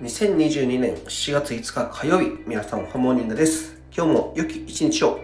[0.00, 3.76] 2022年7月5日火曜日、皆さんハモーニングです。
[3.96, 5.20] 今日も良き一日を